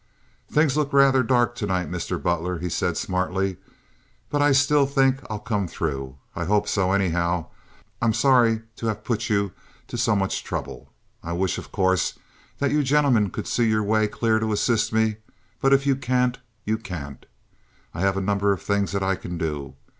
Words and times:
"Things 0.49 0.75
look 0.75 0.93
rather 0.93 1.21
dark 1.21 1.53
to 1.57 1.67
night, 1.67 1.87
Mr. 1.91 2.19
Butler," 2.19 2.57
he 2.57 2.69
said, 2.69 2.97
smartly, 2.97 3.57
"but 4.31 4.41
I 4.41 4.51
still 4.51 4.87
think 4.87 5.19
I'll 5.29 5.37
come 5.37 5.67
through. 5.67 6.17
I 6.35 6.45
hope 6.45 6.67
so, 6.67 6.91
anyhow. 6.91 7.49
I'm 8.01 8.11
sorry 8.15 8.63
to 8.77 8.87
have 8.87 9.03
put 9.03 9.29
you 9.29 9.51
to 9.89 9.99
so 9.99 10.15
much 10.15 10.43
trouble. 10.43 10.91
I 11.21 11.33
wish, 11.33 11.59
of 11.59 11.71
course, 11.71 12.17
that 12.57 12.71
you 12.71 12.81
gentlemen 12.81 13.29
could 13.29 13.45
see 13.45 13.69
your 13.69 13.83
way 13.83 14.07
clear 14.07 14.39
to 14.39 14.51
assist 14.53 14.91
me, 14.91 15.17
but 15.61 15.71
if 15.71 15.85
you 15.85 15.95
can't, 15.95 16.39
you 16.65 16.79
can't. 16.79 17.23
I 17.93 18.01
have 18.01 18.17
a 18.17 18.21
number 18.21 18.51
of 18.51 18.63
things 18.63 18.93
that 18.93 19.03
I 19.03 19.13
can 19.13 19.37
do. 19.37 19.75